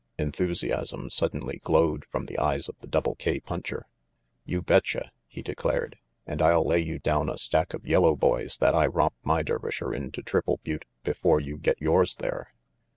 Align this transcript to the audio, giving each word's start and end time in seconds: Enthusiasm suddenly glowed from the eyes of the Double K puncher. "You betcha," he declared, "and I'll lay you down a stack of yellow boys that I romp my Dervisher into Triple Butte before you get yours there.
Enthusiasm 0.17 1.11
suddenly 1.11 1.61
glowed 1.63 2.05
from 2.09 2.25
the 2.25 2.39
eyes 2.39 2.67
of 2.67 2.75
the 2.79 2.87
Double 2.87 3.13
K 3.13 3.39
puncher. 3.39 3.85
"You 4.45 4.63
betcha," 4.63 5.11
he 5.27 5.43
declared, 5.43 5.99
"and 6.25 6.41
I'll 6.41 6.65
lay 6.65 6.79
you 6.79 6.97
down 6.97 7.29
a 7.29 7.37
stack 7.37 7.75
of 7.75 7.85
yellow 7.85 8.15
boys 8.15 8.57
that 8.57 8.73
I 8.73 8.87
romp 8.87 9.13
my 9.21 9.43
Dervisher 9.43 9.93
into 9.93 10.23
Triple 10.23 10.59
Butte 10.63 10.85
before 11.03 11.39
you 11.39 11.55
get 11.59 11.79
yours 11.79 12.15
there. 12.15 12.47